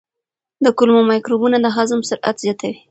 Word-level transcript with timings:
د 0.63 0.65
کولمو 0.77 1.07
مایکروبونه 1.11 1.57
د 1.61 1.67
هضم 1.75 1.99
سرعت 2.09 2.35
زیاتوي. 2.43 2.77